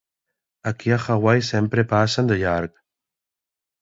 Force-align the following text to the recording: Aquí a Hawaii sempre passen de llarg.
Aquí 0.69 0.89
a 0.95 0.99
Hawaii 1.03 1.45
sempre 1.49 1.85
passen 1.93 2.33
de 2.33 2.39
llarg. 2.43 2.83